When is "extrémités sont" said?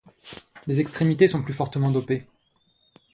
0.79-1.43